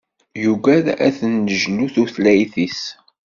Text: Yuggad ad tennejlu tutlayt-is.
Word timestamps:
Yuggad 0.43 0.85
ad 1.05 1.13
tennejlu 1.19 1.85
tutlayt-is. 1.93 2.81